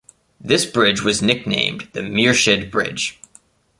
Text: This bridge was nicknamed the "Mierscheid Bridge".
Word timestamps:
This 0.39 0.65
bridge 0.65 1.03
was 1.03 1.21
nicknamed 1.21 1.89
the 1.93 1.99
"Mierscheid 1.99 2.71
Bridge". 2.71 3.19